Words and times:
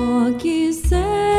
Oh, 0.00 0.32
que 0.38 0.72
ser. 0.72 1.37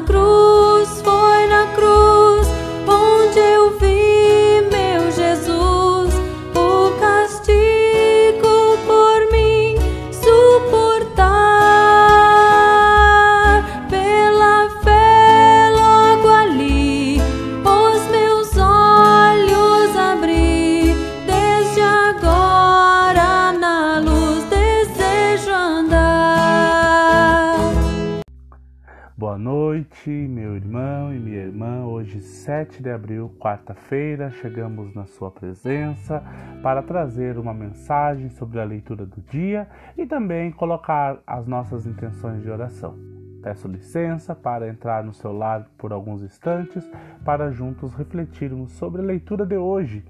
вокруг. 0.00 0.35
Meu 30.16 30.56
irmão 30.56 31.12
e 31.14 31.18
minha 31.18 31.42
irmã. 31.42 31.84
Hoje, 31.84 32.20
7 32.20 32.82
de 32.82 32.90
abril, 32.90 33.30
quarta-feira, 33.38 34.30
chegamos 34.30 34.94
na 34.94 35.04
Sua 35.04 35.30
presença 35.30 36.22
para 36.62 36.82
trazer 36.82 37.36
uma 37.36 37.52
mensagem 37.52 38.30
sobre 38.30 38.58
a 38.58 38.64
leitura 38.64 39.04
do 39.04 39.20
dia 39.20 39.68
e 39.96 40.06
também 40.06 40.50
colocar 40.50 41.18
as 41.26 41.46
nossas 41.46 41.86
intenções 41.86 42.42
de 42.42 42.50
oração. 42.50 42.96
Peço 43.42 43.68
licença 43.68 44.34
para 44.34 44.68
entrar 44.68 45.04
no 45.04 45.12
seu 45.12 45.32
lar 45.32 45.68
por 45.76 45.92
alguns 45.92 46.22
instantes 46.22 46.90
para 47.24 47.50
juntos 47.50 47.92
refletirmos 47.92 48.72
sobre 48.72 49.02
a 49.02 49.04
leitura 49.04 49.44
de 49.44 49.56
hoje, 49.56 50.02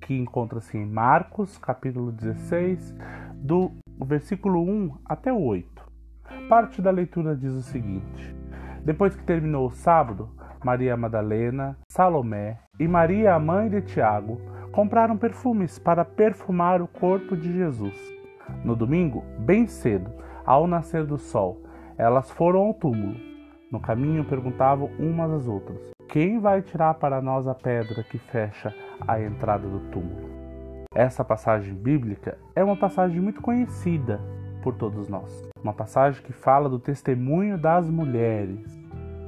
que 0.00 0.14
encontra-se 0.14 0.78
em 0.78 0.86
Marcos, 0.86 1.58
capítulo 1.58 2.10
16, 2.10 2.94
do 3.34 3.72
versículo 4.02 4.62
1 4.62 4.96
até 5.04 5.30
o 5.30 5.40
8. 5.40 5.68
Parte 6.48 6.80
da 6.80 6.90
leitura 6.90 7.36
diz 7.36 7.52
o 7.52 7.62
seguinte: 7.62 8.39
depois 8.84 9.14
que 9.14 9.24
terminou 9.24 9.66
o 9.66 9.70
sábado, 9.70 10.28
Maria 10.64 10.96
Madalena, 10.96 11.76
Salomé 11.88 12.58
e 12.78 12.86
Maria, 12.86 13.34
a 13.34 13.38
mãe 13.38 13.68
de 13.68 13.80
Tiago, 13.82 14.40
compraram 14.72 15.16
perfumes 15.16 15.78
para 15.78 16.04
perfumar 16.04 16.80
o 16.82 16.88
corpo 16.88 17.36
de 17.36 17.52
Jesus. 17.52 17.94
No 18.64 18.74
domingo, 18.76 19.24
bem 19.38 19.66
cedo, 19.66 20.10
ao 20.44 20.66
nascer 20.66 21.04
do 21.04 21.18
sol, 21.18 21.62
elas 21.96 22.30
foram 22.30 22.60
ao 22.60 22.74
túmulo. 22.74 23.16
No 23.70 23.80
caminho 23.80 24.24
perguntavam 24.24 24.90
umas 24.98 25.30
às 25.30 25.46
outras: 25.46 25.78
Quem 26.08 26.38
vai 26.38 26.60
tirar 26.62 26.94
para 26.94 27.20
nós 27.20 27.46
a 27.46 27.54
pedra 27.54 28.02
que 28.02 28.18
fecha 28.18 28.74
a 29.06 29.20
entrada 29.20 29.68
do 29.68 29.80
túmulo? 29.90 30.28
Essa 30.94 31.24
passagem 31.24 31.72
bíblica 31.72 32.36
é 32.54 32.64
uma 32.64 32.76
passagem 32.76 33.20
muito 33.20 33.40
conhecida 33.40 34.20
por 34.62 34.74
todos 34.74 35.08
nós. 35.08 35.48
Uma 35.62 35.72
passagem 35.72 36.22
que 36.22 36.32
fala 36.32 36.68
do 36.68 36.78
testemunho 36.78 37.58
das 37.58 37.88
mulheres, 37.88 38.64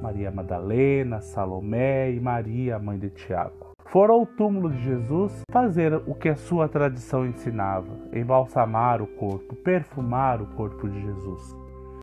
Maria 0.01 0.31
Madalena, 0.31 1.21
Salomé 1.21 2.11
e 2.11 2.19
Maria, 2.19 2.79
mãe 2.79 2.97
de 2.97 3.09
Tiago. 3.09 3.73
Foram 3.85 4.15
ao 4.15 4.25
túmulo 4.25 4.71
de 4.71 4.81
Jesus 4.81 5.43
fazer 5.51 5.93
o 5.93 6.15
que 6.15 6.29
a 6.29 6.35
sua 6.35 6.67
tradição 6.67 7.25
ensinava: 7.25 7.87
embalsamar 8.11 9.01
o 9.01 9.07
corpo, 9.07 9.55
perfumar 9.55 10.41
o 10.41 10.47
corpo 10.55 10.89
de 10.89 10.99
Jesus. 11.01 11.55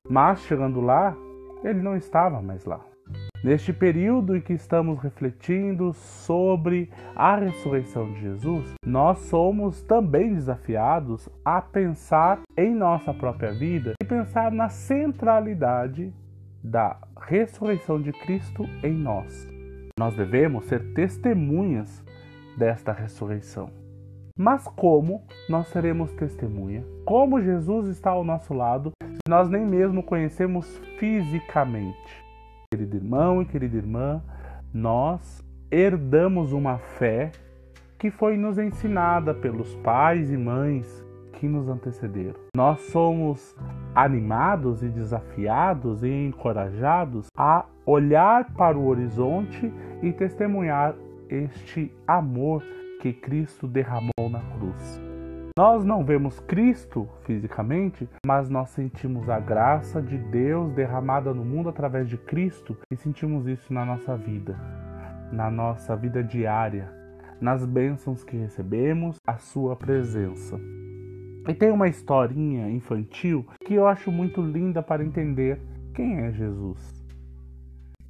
Mas 0.08 0.40
chegando 0.40 0.80
lá, 0.80 1.16
ele 1.62 1.82
não 1.82 1.96
estava 1.96 2.40
mais 2.40 2.64
lá. 2.64 2.80
Neste 3.42 3.72
período 3.72 4.36
em 4.36 4.40
que 4.42 4.52
estamos 4.52 5.00
refletindo 5.00 5.94
sobre 5.94 6.90
a 7.16 7.36
ressurreição 7.36 8.12
de 8.12 8.20
Jesus, 8.20 8.74
nós 8.84 9.18
somos 9.20 9.80
também 9.80 10.34
desafiados 10.34 11.26
a 11.42 11.62
pensar 11.62 12.42
em 12.54 12.74
nossa 12.74 13.14
própria 13.14 13.50
vida 13.50 13.94
e 13.98 14.04
pensar 14.04 14.52
na 14.52 14.68
centralidade 14.68 16.12
da 16.62 16.98
ressurreição 17.18 18.02
de 18.02 18.12
Cristo 18.12 18.64
em 18.84 18.92
nós. 18.92 19.48
Nós 19.98 20.14
devemos 20.14 20.66
ser 20.66 20.92
testemunhas 20.92 22.04
desta 22.58 22.92
ressurreição. 22.92 23.70
Mas 24.36 24.68
como 24.68 25.24
nós 25.48 25.68
seremos 25.68 26.12
testemunha? 26.12 26.84
Como 27.06 27.40
Jesus 27.40 27.88
está 27.88 28.10
ao 28.10 28.22
nosso 28.22 28.52
lado 28.52 28.90
se 29.02 29.30
nós 29.30 29.48
nem 29.48 29.64
mesmo 29.64 30.02
conhecemos 30.02 30.78
fisicamente? 30.98 32.29
Querido 32.72 32.98
irmão 32.98 33.42
e 33.42 33.46
querida 33.46 33.76
irmã, 33.76 34.22
nós 34.72 35.44
herdamos 35.72 36.52
uma 36.52 36.78
fé 36.78 37.32
que 37.98 38.12
foi 38.12 38.36
nos 38.36 38.58
ensinada 38.58 39.34
pelos 39.34 39.74
pais 39.78 40.30
e 40.30 40.36
mães 40.36 41.04
que 41.32 41.48
nos 41.48 41.68
antecederam. 41.68 42.38
Nós 42.56 42.80
somos 42.92 43.56
animados 43.92 44.84
e 44.84 44.88
desafiados 44.88 46.04
e 46.04 46.08
encorajados 46.08 47.26
a 47.36 47.66
olhar 47.84 48.54
para 48.54 48.78
o 48.78 48.86
horizonte 48.86 49.72
e 50.00 50.12
testemunhar 50.12 50.94
este 51.28 51.92
amor 52.06 52.62
que 53.00 53.12
Cristo 53.12 53.66
derramou 53.66 54.30
na 54.30 54.42
cruz. 54.56 55.09
Nós 55.58 55.84
não 55.84 56.04
vemos 56.04 56.38
Cristo 56.40 57.08
fisicamente, 57.24 58.08
mas 58.24 58.48
nós 58.48 58.70
sentimos 58.70 59.28
a 59.28 59.38
graça 59.38 60.00
de 60.00 60.16
Deus 60.16 60.72
derramada 60.72 61.34
no 61.34 61.44
mundo 61.44 61.68
através 61.68 62.08
de 62.08 62.16
Cristo 62.16 62.76
e 62.90 62.96
sentimos 62.96 63.46
isso 63.46 63.72
na 63.72 63.84
nossa 63.84 64.16
vida, 64.16 64.56
na 65.32 65.50
nossa 65.50 65.96
vida 65.96 66.22
diária, 66.22 66.88
nas 67.40 67.66
bênçãos 67.66 68.22
que 68.22 68.36
recebemos, 68.36 69.16
a 69.26 69.38
Sua 69.38 69.74
presença. 69.74 70.58
E 71.48 71.54
tem 71.54 71.70
uma 71.70 71.88
historinha 71.88 72.70
infantil 72.70 73.46
que 73.64 73.74
eu 73.74 73.86
acho 73.86 74.12
muito 74.12 74.40
linda 74.40 74.82
para 74.82 75.04
entender 75.04 75.60
quem 75.94 76.20
é 76.20 76.32
Jesus. 76.32 76.78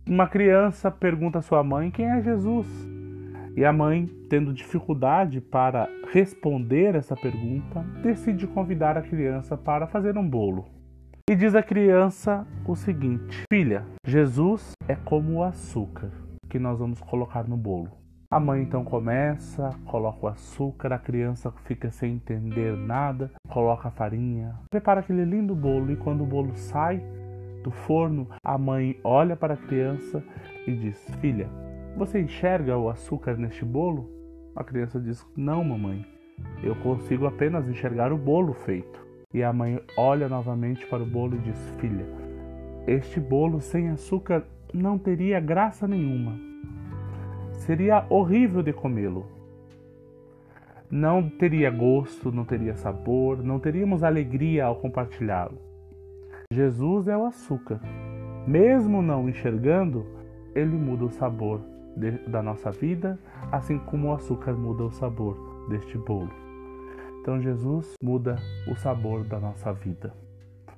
Uma 0.06 0.28
criança 0.28 0.90
pergunta 0.90 1.38
à 1.38 1.42
sua 1.42 1.62
mãe 1.62 1.90
quem 1.90 2.06
é 2.06 2.20
Jesus. 2.20 2.66
E 3.56 3.64
a 3.64 3.72
mãe, 3.72 4.08
tendo 4.28 4.52
dificuldade 4.52 5.40
para 5.40 5.88
responder 6.12 6.94
essa 6.94 7.16
pergunta, 7.16 7.80
decide 8.02 8.46
convidar 8.46 8.96
a 8.96 9.02
criança 9.02 9.56
para 9.56 9.86
fazer 9.86 10.16
um 10.16 10.28
bolo. 10.28 10.66
E 11.28 11.34
diz 11.34 11.54
a 11.54 11.62
criança 11.62 12.46
o 12.66 12.74
seguinte: 12.74 13.44
Filha, 13.52 13.84
Jesus 14.06 14.72
é 14.88 14.94
como 14.94 15.38
o 15.38 15.44
açúcar 15.44 16.10
que 16.48 16.58
nós 16.58 16.78
vamos 16.78 17.00
colocar 17.00 17.46
no 17.48 17.56
bolo. 17.56 17.90
A 18.32 18.38
mãe 18.38 18.62
então 18.62 18.84
começa, 18.84 19.70
coloca 19.86 20.26
o 20.26 20.28
açúcar, 20.28 20.92
a 20.92 20.98
criança 20.98 21.52
fica 21.64 21.90
sem 21.90 22.14
entender 22.14 22.76
nada, 22.76 23.30
coloca 23.48 23.88
a 23.88 23.90
farinha, 23.90 24.54
prepara 24.70 25.00
aquele 25.00 25.24
lindo 25.24 25.54
bolo 25.54 25.90
e 25.90 25.96
quando 25.96 26.22
o 26.22 26.26
bolo 26.26 26.54
sai 26.54 27.02
do 27.64 27.70
forno, 27.70 28.28
a 28.44 28.56
mãe 28.56 28.98
olha 29.04 29.36
para 29.36 29.54
a 29.54 29.56
criança 29.56 30.22
e 30.66 30.72
diz: 30.72 31.04
Filha, 31.20 31.48
você 31.96 32.20
enxerga 32.20 32.78
o 32.78 32.88
açúcar 32.88 33.36
neste 33.36 33.64
bolo? 33.64 34.10
A 34.54 34.64
criança 34.64 35.00
diz: 35.00 35.26
Não, 35.36 35.62
mamãe. 35.64 36.04
Eu 36.62 36.74
consigo 36.76 37.26
apenas 37.26 37.68
enxergar 37.68 38.12
o 38.12 38.18
bolo 38.18 38.52
feito. 38.52 39.00
E 39.32 39.42
a 39.42 39.52
mãe 39.52 39.80
olha 39.96 40.28
novamente 40.28 40.86
para 40.86 41.02
o 41.02 41.06
bolo 41.06 41.36
e 41.36 41.38
diz: 41.38 41.58
Filha, 41.78 42.06
este 42.86 43.20
bolo 43.20 43.60
sem 43.60 43.90
açúcar 43.90 44.44
não 44.72 44.98
teria 44.98 45.40
graça 45.40 45.86
nenhuma. 45.86 46.38
Seria 47.52 48.06
horrível 48.08 48.62
de 48.62 48.72
comê-lo. 48.72 49.26
Não 50.90 51.28
teria 51.28 51.70
gosto, 51.70 52.32
não 52.32 52.44
teria 52.44 52.74
sabor, 52.74 53.44
não 53.44 53.60
teríamos 53.60 54.02
alegria 54.02 54.64
ao 54.64 54.76
compartilhá-lo. 54.76 55.58
Jesus 56.52 57.06
é 57.06 57.16
o 57.16 57.26
açúcar. 57.26 57.80
Mesmo 58.46 59.00
não 59.00 59.28
enxergando, 59.28 60.04
ele 60.52 60.76
muda 60.76 61.04
o 61.04 61.10
sabor 61.10 61.60
de, 61.96 62.12
da 62.28 62.42
nossa 62.42 62.70
vida, 62.70 63.18
assim 63.50 63.78
como 63.78 64.08
o 64.08 64.14
açúcar 64.14 64.54
muda 64.54 64.84
o 64.84 64.90
sabor 64.90 65.66
deste 65.68 65.96
bolo. 65.98 66.30
Então 67.20 67.40
Jesus 67.40 67.94
muda 68.02 68.36
o 68.66 68.74
sabor 68.76 69.24
da 69.24 69.38
nossa 69.38 69.72
vida. 69.72 70.14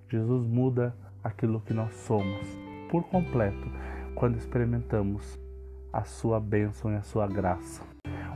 Jesus 0.08 0.46
muda 0.46 0.94
aquilo 1.22 1.60
que 1.60 1.72
nós 1.72 1.94
somos 1.94 2.46
por 2.90 3.04
completo 3.04 3.70
quando 4.14 4.36
experimentamos 4.36 5.38
a 5.92 6.04
sua 6.04 6.40
bênção 6.40 6.92
e 6.92 6.96
a 6.96 7.02
sua 7.02 7.26
graça. 7.26 7.82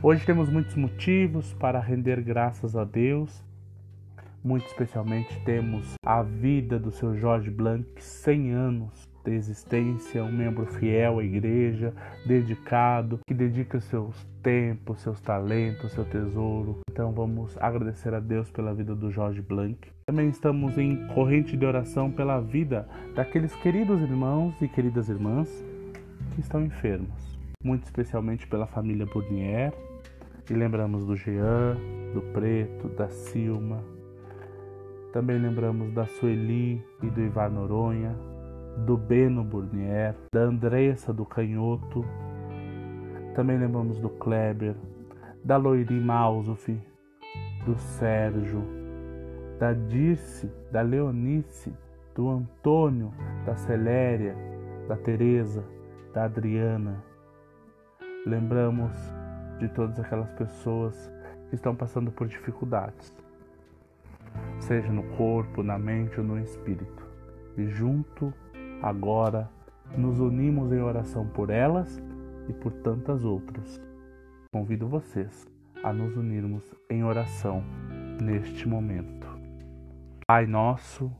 Hoje 0.01 0.25
temos 0.25 0.49
muitos 0.49 0.75
motivos 0.75 1.53
para 1.55 1.79
render 1.79 2.21
graças 2.21 2.75
a 2.75 2.83
Deus. 2.83 3.43
Muito 4.43 4.65
especialmente 4.67 5.39
temos 5.43 5.95
a 6.05 6.21
vida 6.21 6.79
do 6.79 6.91
seu 6.91 7.15
Jorge 7.15 7.49
Blanc, 7.49 7.85
100 8.01 8.51
anos 8.51 9.07
da 9.23 9.31
existência, 9.31 10.23
um 10.23 10.31
membro 10.31 10.65
fiel 10.65 11.19
à 11.19 11.23
igreja, 11.23 11.93
dedicado, 12.25 13.19
que 13.27 13.33
dedica 13.33 13.79
seus 13.79 14.15
tempos, 14.41 15.01
seus 15.01 15.19
talentos, 15.19 15.91
seu 15.91 16.05
tesouro. 16.05 16.79
Então 16.89 17.11
vamos 17.11 17.57
agradecer 17.57 18.13
a 18.13 18.19
Deus 18.19 18.49
pela 18.49 18.73
vida 18.73 18.95
do 18.95 19.11
Jorge 19.11 19.41
Blanc. 19.41 19.77
Também 20.05 20.29
estamos 20.29 20.77
em 20.77 21.05
corrente 21.07 21.57
de 21.57 21.65
oração 21.65 22.09
pela 22.09 22.39
vida 22.39 22.87
daqueles 23.13 23.53
queridos 23.55 24.01
irmãos 24.01 24.61
e 24.61 24.67
queridas 24.67 25.09
irmãs 25.09 25.49
que 26.33 26.41
estão 26.41 26.63
enfermos, 26.63 27.37
muito 27.63 27.83
especialmente 27.83 28.47
pela 28.47 28.65
família 28.65 29.05
Bournier. 29.05 29.73
E 30.49 30.53
lembramos 30.53 31.05
do 31.05 31.15
Jean, 31.15 31.75
do 32.13 32.21
Preto, 32.31 32.87
da 32.89 33.09
Silma. 33.09 33.83
Também 35.11 35.37
lembramos 35.37 35.91
da 35.93 36.05
Sueli 36.05 36.81
e 37.03 37.09
do 37.09 37.21
Ivar 37.21 37.49
Noronha, 37.49 38.15
do 38.85 38.97
Beno 38.97 39.43
Burnier, 39.43 40.15
da 40.31 40.41
Andressa 40.41 41.13
do 41.13 41.25
Canhoto. 41.25 42.05
Também 43.35 43.57
lembramos 43.57 43.99
do 43.99 44.09
Kleber, 44.09 44.75
da 45.43 45.57
Loiri 45.57 45.99
Mausuf, 45.99 46.79
do 47.65 47.77
Sérgio, 47.77 48.63
da 49.59 49.73
Dirce, 49.73 50.51
da 50.71 50.81
Leonice, 50.81 51.73
do 52.15 52.29
Antônio, 52.29 53.13
da 53.45 53.55
Celéria, 53.55 54.35
da 54.87 54.95
Teresa, 54.95 55.63
da 56.13 56.25
Adriana. 56.25 57.03
Lembramos 58.25 58.91
de 59.59 59.67
todas 59.69 59.99
aquelas 59.99 60.31
pessoas 60.33 61.11
que 61.49 61.55
estão 61.55 61.75
passando 61.75 62.11
por 62.11 62.27
dificuldades, 62.27 63.13
seja 64.59 64.91
no 64.91 65.03
corpo, 65.15 65.63
na 65.63 65.77
mente 65.77 66.19
ou 66.19 66.25
no 66.25 66.39
espírito. 66.39 67.05
E 67.57 67.67
junto 67.67 68.33
Agora 68.81 69.49
nos 69.97 70.19
unimos 70.19 70.71
em 70.71 70.81
oração 70.81 71.27
por 71.27 71.49
elas 71.49 72.01
e 72.47 72.53
por 72.53 72.71
tantas 72.71 73.23
outras. 73.23 73.81
Convido 74.53 74.87
vocês 74.87 75.45
a 75.83 75.91
nos 75.91 76.15
unirmos 76.15 76.63
em 76.89 77.03
oração 77.03 77.63
neste 78.21 78.67
momento. 78.67 79.27
Pai 80.27 80.45
nosso 80.45 81.11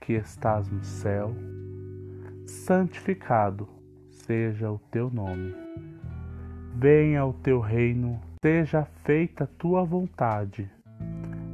que 0.00 0.14
estás 0.14 0.68
no 0.70 0.82
céu, 0.82 1.34
santificado 2.46 3.68
seja 4.10 4.70
o 4.70 4.78
teu 4.90 5.10
nome. 5.10 5.54
Venha 6.74 7.24
o 7.24 7.32
teu 7.32 7.60
reino, 7.60 8.20
seja 8.42 8.84
feita 9.04 9.44
a 9.44 9.46
tua 9.46 9.84
vontade, 9.84 10.70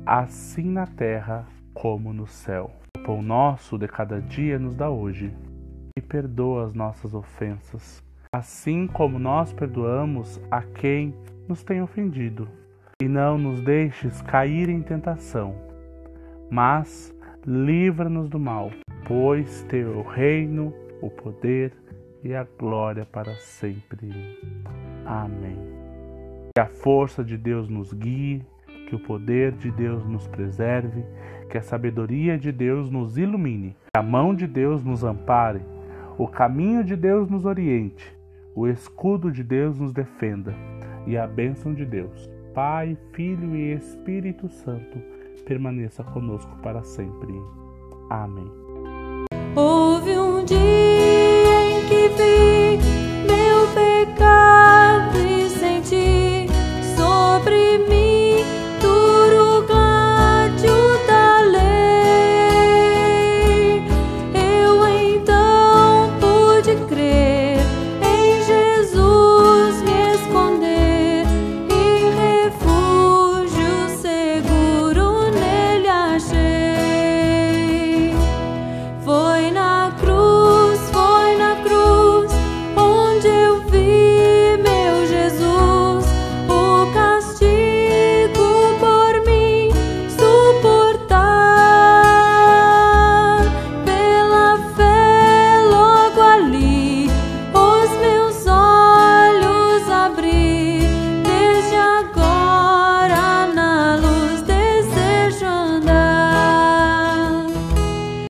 assim 0.05 0.71
na 0.71 0.87
terra 0.87 1.47
como 1.75 2.13
no 2.13 2.27
céu. 2.27 2.71
O 2.97 3.03
pão 3.03 3.23
nosso 3.23 3.79
de 3.79 3.89
cada 3.89 4.21
dia 4.21 4.59
nos 4.59 4.75
dá 4.75 4.91
hoje. 4.91 5.35
E 5.97 6.01
perdoa 6.01 6.65
as 6.65 6.73
nossas 6.73 7.15
ofensas, 7.15 8.03
assim 8.35 8.87
como 8.87 9.19
nós 9.19 9.53
perdoamos 9.53 10.41
a 10.51 10.63
quem 10.63 11.15
nos 11.47 11.63
tem 11.63 11.83
ofendido. 11.83 12.49
E 13.03 13.09
não 13.09 13.37
nos 13.37 13.61
deixes 13.61 14.23
cair 14.23 14.69
em 14.69 14.81
tentação, 14.81 15.55
mas 16.51 17.15
livra-nos 17.45 18.29
do 18.29 18.39
mal, 18.39 18.71
pois 19.07 19.63
teu 19.65 19.99
o 19.99 20.03
reino, 20.03 20.73
o 21.03 21.11
poder 21.11 21.73
e 22.23 22.35
a 22.35 22.45
glória 22.45 23.05
para 23.05 23.35
sempre. 23.35 24.39
Amém. 25.05 25.59
Que 26.55 26.61
a 26.61 26.67
força 26.67 27.25
de 27.25 27.37
Deus 27.37 27.69
nos 27.69 27.93
guie 27.93 28.47
que 28.93 28.97
o 28.97 28.99
poder 28.99 29.53
de 29.53 29.71
Deus 29.71 30.05
nos 30.05 30.27
preserve, 30.27 31.03
que 31.49 31.57
a 31.57 31.63
sabedoria 31.63 32.37
de 32.37 32.53
Deus 32.53 32.91
nos 32.91 33.17
ilumine, 33.17 33.71
que 33.71 33.99
a 33.99 34.03
mão 34.03 34.35
de 34.35 34.47
Deus 34.47 34.85
nos 34.85 35.03
ampare, 35.03 35.63
o 36.19 36.29
caminho 36.29 36.85
de 36.85 36.95
Deus 36.95 37.31
nos 37.31 37.47
oriente, 37.47 38.15
o 38.55 38.69
escudo 38.69 39.33
de 39.33 39.43
Deus 39.43 39.79
nos 39.79 39.95
defenda 39.95 40.55
e 41.07 41.17
a 41.17 41.27
bênção 41.27 41.73
de 41.73 41.87
Deus, 41.87 42.29
Pai, 42.53 42.99
Filho 43.15 43.57
e 43.57 43.73
Espírito 43.73 44.47
Santo, 44.51 44.99
permaneça 45.47 46.05
conosco 46.05 46.55
para 46.63 46.83
sempre. 46.83 47.33
Amém. 48.11 48.51
Oh. 49.57 49.83